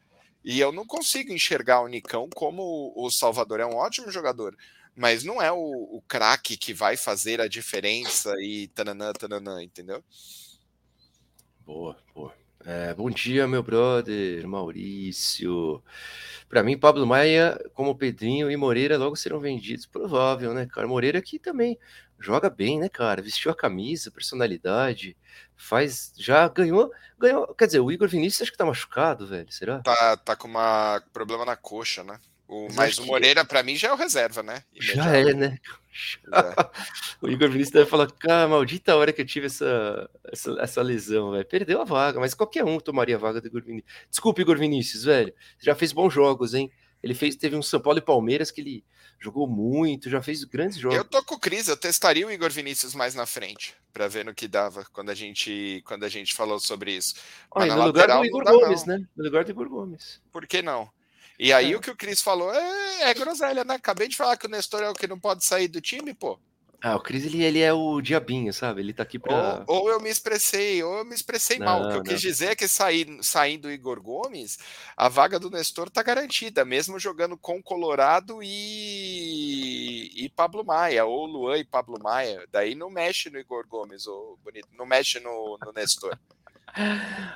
[0.45, 3.61] E eu não consigo enxergar o Nicão como o Salvador.
[3.61, 4.55] É um ótimo jogador,
[4.95, 10.03] mas não é o, o craque que vai fazer a diferença e tananã, tananã, entendeu?
[11.65, 12.31] Boa, boa.
[12.63, 15.83] É, bom dia, meu brother Maurício.
[16.47, 19.87] Para mim, Pablo Maia, como Pedrinho e Moreira logo serão vendidos.
[19.87, 20.87] Provável, né, cara?
[20.87, 21.79] Moreira aqui também
[22.21, 23.21] joga bem, né, cara?
[23.21, 25.17] Vestiu a camisa, personalidade,
[25.55, 26.13] faz.
[26.17, 26.91] Já ganhou.
[27.17, 29.51] ganhou Quer dizer, o Igor Vinícius acho que tá machucado, velho.
[29.51, 29.79] Será?
[29.79, 32.19] Tá, tá com uma problema na coxa, né?
[32.47, 33.47] O, mas, o Moreira, que...
[33.47, 34.61] para mim, já é o reserva, né?
[34.73, 35.57] Já é, né?
[36.33, 36.69] É.
[37.25, 41.31] o Igor Vinícius deve falar, cara, maldita hora que eu tive essa, essa, essa lesão,
[41.31, 41.45] velho.
[41.45, 43.91] Perdeu a vaga, mas qualquer um tomaria a vaga do Igor Vinícius.
[44.09, 45.33] Desculpa, Igor Vinícius, velho.
[45.59, 46.69] Já fez bons jogos, hein?
[47.01, 48.83] Ele fez, teve um São Paulo e Palmeiras que ele
[49.21, 50.97] jogou muito, já fez grandes jogos.
[50.97, 54.25] Eu tô com o Cris, eu testaria o Igor Vinícius mais na frente, para ver
[54.25, 57.15] no que dava quando a gente quando a gente falou sobre isso.
[57.55, 58.97] Mas no lateral, lugar do Igor Gomes, não.
[58.97, 59.07] né?
[59.15, 60.19] No lugar do Igor Gomes.
[60.31, 60.89] Por que não?
[61.37, 61.75] E aí é.
[61.75, 63.75] o que o Cris falou é, é groselha, né?
[63.75, 66.39] Acabei de falar que o Nestor é o que não pode sair do time, pô.
[66.83, 68.81] Ah, o Cris, ele, ele é o diabinho, sabe?
[68.81, 69.63] Ele tá aqui pra.
[69.67, 71.81] Ou, ou eu me expressei, ou eu me expressei não, mal.
[71.81, 72.03] O que eu não.
[72.03, 74.57] quis dizer é que sair, saindo o Igor Gomes,
[74.97, 81.27] a vaga do Nestor tá garantida, mesmo jogando com Colorado e, e Pablo Maia, ou
[81.27, 82.47] Luan e Pablo Maia.
[82.51, 86.17] Daí não mexe no Igor Gomes, ou bonito, não mexe no, no Nestor.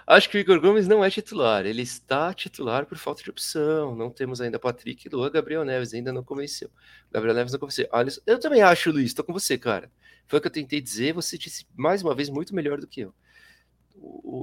[0.07, 1.65] Acho que o Igor Gomes não é titular.
[1.65, 3.95] Ele está titular por falta de opção.
[3.95, 6.69] Não temos ainda Patrick, Luan, Gabriel Neves ainda não convenceu.
[7.11, 7.87] Gabriel Neves não convenceu.
[7.91, 9.07] Alisson, eu também acho, Luiz.
[9.07, 9.91] Estou com você, cara.
[10.27, 11.13] Foi o que eu tentei dizer.
[11.13, 13.13] Você disse mais uma vez muito melhor do que eu.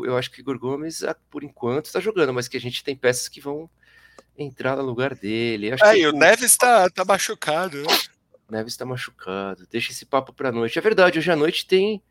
[0.05, 2.83] Eu acho que o Igor Gomes, ah, por enquanto, está jogando, mas que a gente
[2.83, 3.69] tem peças que vão
[4.37, 5.73] entrar no lugar dele.
[5.73, 7.83] Acho Aí, o Neves está tá machucado.
[7.83, 7.99] Né?
[8.51, 9.67] Neves está machucado.
[9.71, 10.79] Deixa esse papo para noite.
[10.79, 12.03] É verdade, hoje à noite tem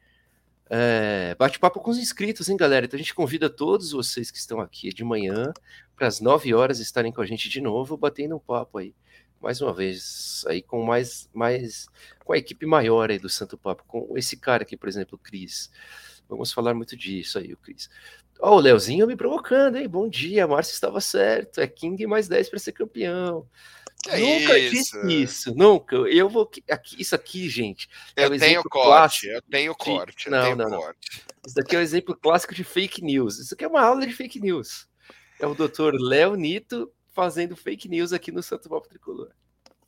[0.69, 2.85] é, bate-papo com os inscritos, hein, galera?
[2.85, 5.53] Então a gente convida todos vocês que estão aqui de manhã
[5.95, 8.95] para as 9 horas estarem com a gente de novo, batendo um papo aí.
[9.41, 11.87] Mais uma vez, aí com mais, mais
[12.23, 15.17] com a equipe maior aí do Santo Papo, com esse cara aqui, por exemplo, o
[15.17, 15.71] Cris.
[16.29, 17.89] Vamos falar muito disso aí, o Cris.
[18.39, 19.87] Ó, oh, o Leozinho me provocando, hein?
[19.87, 21.59] Bom dia, Márcio estava certo.
[21.59, 23.47] É King mais 10 para ser campeão.
[24.03, 25.01] Que nunca isso?
[25.01, 25.95] disse isso, nunca.
[25.95, 27.87] Eu vou aqui, isso aqui, gente.
[28.15, 31.21] É eu, tenho corte, eu tenho corte, eu não, tenho não, corte.
[31.27, 31.35] Não.
[31.45, 33.37] Isso daqui é um exemplo clássico de fake news.
[33.37, 34.87] Isso aqui é uma aula de fake news.
[35.39, 39.29] É o doutor Léo Nito fazendo fake news aqui no Santo Papo Tricolor.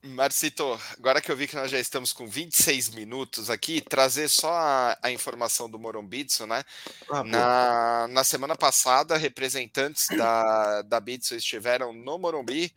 [0.06, 4.52] Marcito, agora que eu vi que nós já estamos com 26 minutos aqui, trazer só
[4.52, 6.62] a, a informação do Morombitsu, né?
[7.10, 12.74] Ah, na, na semana passada, representantes da, da Bitsu estiveram no Morumbi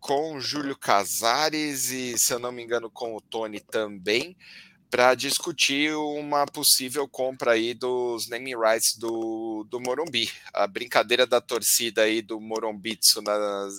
[0.00, 4.36] com Júlio Casares e, se eu não me engano, com o Tony também,
[4.90, 10.30] para discutir uma possível compra aí dos naming rights do, do Morumbi.
[10.52, 13.74] A brincadeira da torcida aí do Morumbitsu nas,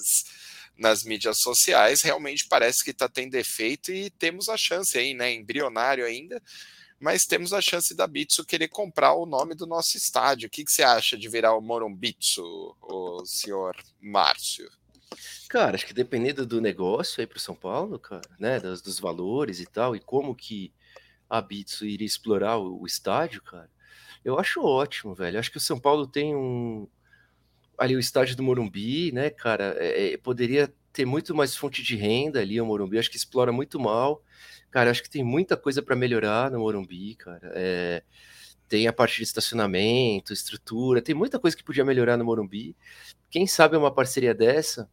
[0.78, 5.34] nas mídias sociais realmente parece que está tendo efeito e temos a chance aí, né,
[5.34, 6.42] embrionário ainda,
[7.00, 10.48] mas temos a chance da Bitsu querer comprar o nome do nosso estádio.
[10.48, 12.44] O que, que você acha de virar o Morumbitsu,
[12.82, 14.70] o senhor Márcio?
[15.50, 19.60] Cara, acho que dependendo do negócio aí para São Paulo, cara, né, dos, dos, valores
[19.60, 20.72] e tal, e como que
[21.30, 23.70] a Bitsu iria explorar o, o, estádio, cara,
[24.24, 25.40] eu acho ótimo, velho.
[25.40, 26.88] Acho que o São Paulo tem um
[27.78, 31.96] ali o estádio do Morumbi, né, cara, é, é, poderia ter muito mais fonte de
[31.96, 33.00] renda ali o Morumbi.
[33.00, 34.22] Acho que explora muito mal,
[34.70, 34.92] cara.
[34.92, 37.52] Acho que tem muita coisa para melhorar no Morumbi, cara.
[37.56, 38.04] É,
[38.68, 42.76] tem a parte de estacionamento, estrutura, tem muita coisa que podia melhorar no Morumbi.
[43.30, 44.90] Quem sabe uma parceria dessa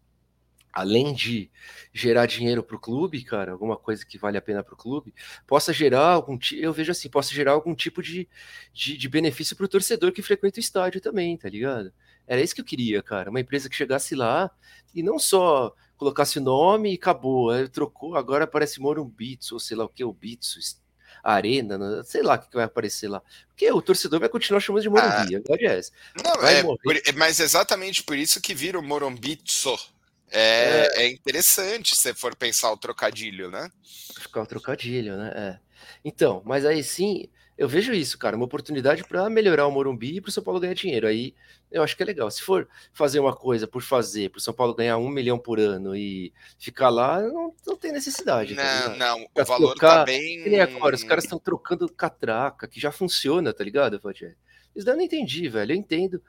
[0.77, 1.51] além de
[1.91, 5.15] gerar dinheiro para o clube, cara, alguma coisa que vale a pena para o clube,
[5.47, 8.29] possa gerar algum eu vejo assim, possa gerar algum tipo de,
[8.75, 11.91] de, de benefício para o torcedor que frequenta o estádio também, tá ligado?
[12.27, 14.51] Era isso que eu queria, cara, uma empresa que chegasse lá
[14.95, 19.79] e não só colocasse o nome e acabou, aí trocou, agora aparece Morumbits, ou sei
[19.79, 20.79] lá o que, o Bits,
[21.25, 23.23] Arena, sei lá o que vai aparecer lá.
[23.49, 25.91] Porque o torcedor vai continuar chamando de Morumbi, ah, a verdade é essa.
[26.23, 29.96] Não, é, por, mas exatamente por isso que vira o Morumbitso,
[30.31, 33.71] é, é, é interessante se for pensar o trocadilho, né?
[34.19, 35.33] Ficar o trocadilho, né?
[35.35, 35.59] É.
[36.05, 40.21] Então, mas aí sim, eu vejo isso, cara, uma oportunidade para melhorar o Morumbi e
[40.21, 41.07] para o São Paulo ganhar dinheiro.
[41.07, 41.35] Aí
[41.71, 42.31] eu acho que é legal.
[42.31, 45.59] Se for fazer uma coisa por fazer, para o São Paulo ganhar um milhão por
[45.59, 48.55] ano e ficar lá, não, não tem necessidade.
[48.55, 50.43] Não, tá não, o valor trocar, tá bem.
[50.43, 54.37] Que nem agora, os caras estão trocando catraca, que já funciona, tá ligado, Fadier?
[54.75, 55.73] Isso daí eu não entendi, velho.
[55.73, 56.23] Eu entendo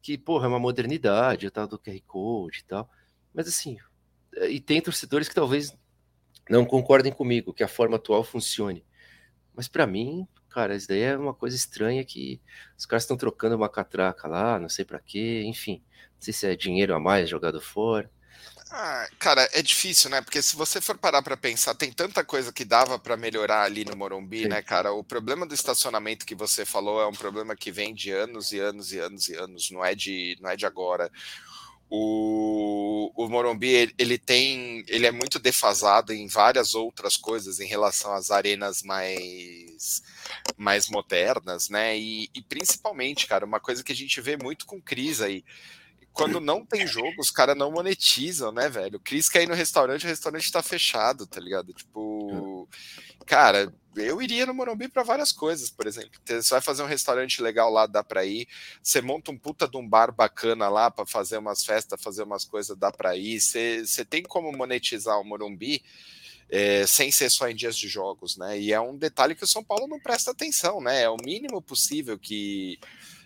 [0.00, 2.88] que, porra, é uma modernidade, o tal do QR Code e tal.
[3.34, 3.78] Mas assim,
[4.48, 5.76] e tem torcedores que talvez
[6.48, 8.84] não concordem comigo que a forma atual funcione.
[9.54, 12.40] Mas para mim, cara, isso daí é uma coisa estranha que
[12.76, 15.82] os caras estão trocando uma catraca lá, não sei para quê, enfim.
[16.14, 18.10] Não sei se é dinheiro a mais jogado fora.
[18.74, 20.22] Ah, cara, é difícil, né?
[20.22, 23.84] Porque se você for parar para pensar, tem tanta coisa que dava para melhorar ali
[23.84, 24.48] no Morumbi, Sim.
[24.48, 24.92] né, cara?
[24.92, 28.58] O problema do estacionamento que você falou é um problema que vem de anos e
[28.58, 31.10] anos e anos e anos, não é de, não é de agora.
[31.94, 37.66] O, o Morumbi ele, ele, tem, ele é muito defasado em várias outras coisas em
[37.66, 40.02] relação às arenas mais
[40.56, 41.94] mais modernas, né?
[41.98, 45.44] E, e principalmente, cara, uma coisa que a gente vê muito com Cris aí,
[46.14, 48.96] quando não tem jogo, os caras não monetizam, né, velho?
[48.96, 51.74] O Cris quer ir no restaurante, o restaurante tá fechado, tá ligado?
[51.74, 52.66] Tipo,
[53.26, 56.20] cara, eu iria no Morumbi para várias coisas, por exemplo.
[56.24, 58.48] Você vai fazer um restaurante legal lá, dá para ir.
[58.82, 62.44] Você monta um puta de um bar bacana lá para fazer umas festas, fazer umas
[62.44, 63.40] coisas, dá para ir.
[63.40, 65.82] Você, você tem como monetizar o Morumbi
[66.52, 68.60] é, sem ser só em dias de jogos, né?
[68.60, 71.02] E é um detalhe que o São Paulo não presta atenção, né?
[71.02, 72.78] É o mínimo possível que,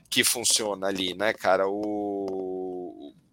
[0.09, 1.69] que funciona ali, né, cara?
[1.69, 2.56] O,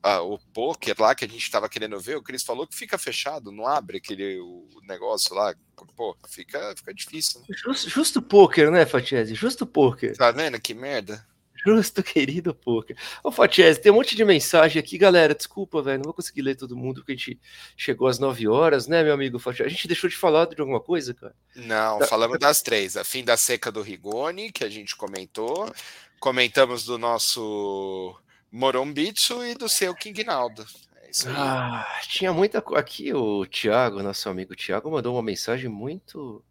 [0.03, 3.51] o poker lá que a gente estava querendo ver, o Cris falou que fica fechado,
[3.51, 5.55] não abre aquele o negócio lá.
[5.95, 7.41] Pô, fica, fica difícil.
[7.41, 7.47] Né?
[7.55, 9.33] Justo, justo poker, né, Fatiese?
[9.33, 10.15] Justo poker.
[10.15, 11.25] Tá vendo que merda?
[11.65, 12.97] Justo, querido poker.
[13.23, 15.33] Ô, Fatiese, tem um monte de mensagem aqui, galera.
[15.33, 17.39] Desculpa, velho, não vou conseguir ler todo mundo, porque a gente
[17.77, 19.67] chegou às 9 horas, né, meu amigo Fatiese?
[19.67, 21.33] A gente deixou de falar de alguma coisa, cara?
[21.55, 22.07] Não, tá.
[22.07, 22.97] falamos das três.
[22.97, 25.73] A fim da seca do Rigoni, que a gente comentou.
[26.19, 28.15] Comentamos do nosso
[28.53, 30.63] Morombitsu e do seu King Naldo.
[31.07, 36.45] É ah, tinha muita aqui o Thiago, nosso amigo Thiago, mandou uma mensagem muito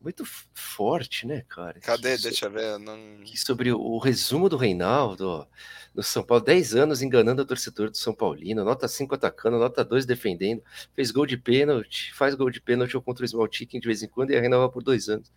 [0.00, 1.78] muito forte, né, cara?
[1.80, 2.16] Cadê?
[2.16, 2.78] Que, Deixa eu ver.
[2.78, 3.24] Não...
[3.36, 5.46] Sobre o, o, resumo do Reinaldo, ó,
[5.94, 9.84] no São Paulo, 10 anos enganando o torcedor do São Paulino, nota 5 atacando, nota
[9.84, 10.62] 2 defendendo,
[10.94, 14.02] fez gol de pênalti, faz gol de pênalti ou contra o Small Chicken de vez
[14.02, 15.30] em quando e renova por dois anos.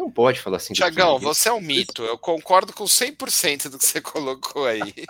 [0.00, 0.72] Não pode falar assim.
[0.72, 2.02] Tiagão, você é um mito.
[2.02, 4.80] Eu concordo com 100% do que você colocou aí.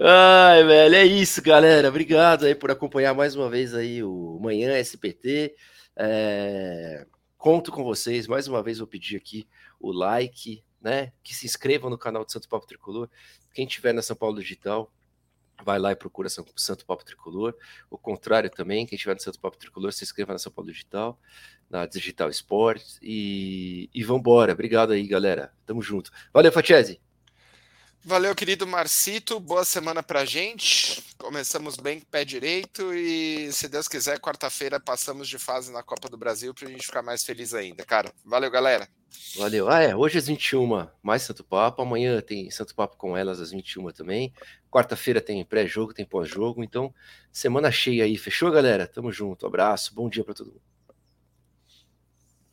[0.00, 1.88] Ai, velho, é isso, galera.
[1.88, 5.52] Obrigado aí por acompanhar mais uma vez aí o Manhã SPT.
[5.96, 7.04] É...
[7.36, 8.28] Conto com vocês.
[8.28, 9.48] Mais uma vez vou pedir aqui
[9.80, 11.12] o like, né?
[11.24, 13.10] Que se inscrevam no canal do Santo Papo Tricolor.
[13.52, 14.92] Quem tiver na São Paulo Digital,
[15.64, 17.54] vai lá e procura Santo Papo Tricolor.
[17.90, 21.18] O contrário também, quem estiver no Santo Papo Tricolor, se inscreva na São Paulo Digital,
[21.70, 24.52] na Digital Sports e, e vambora.
[24.52, 25.52] Obrigado aí, galera.
[25.64, 26.10] Tamo junto.
[26.32, 27.00] Valeu, Fatiese.
[28.04, 29.38] Valeu, querido Marcito.
[29.38, 31.00] Boa semana pra gente.
[31.16, 36.08] Começamos bem com pé direito e, se Deus quiser, quarta-feira passamos de fase na Copa
[36.08, 38.12] do Brasil pra gente ficar mais feliz ainda, cara.
[38.24, 38.88] Valeu, galera.
[39.36, 39.70] Valeu.
[39.70, 39.94] Ah, é.
[39.94, 41.80] Hoje às 21 mais Santo Papo.
[41.80, 44.32] Amanhã tem Santo Papo com elas às 21 também.
[44.68, 46.64] Quarta-feira tem pré-jogo, tem pós-jogo.
[46.64, 46.92] Então,
[47.30, 48.18] semana cheia aí.
[48.18, 48.88] Fechou, galera?
[48.88, 49.46] Tamo junto.
[49.46, 49.94] Abraço.
[49.94, 50.71] Bom dia para todo mundo.